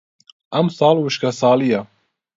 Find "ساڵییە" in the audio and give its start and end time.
1.41-1.81